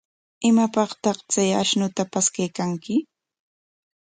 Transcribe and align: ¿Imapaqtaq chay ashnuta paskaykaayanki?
¿Imapaqtaq 0.49 1.17
chay 1.31 1.49
ashnuta 1.61 2.01
paskaykaayanki? 2.11 2.95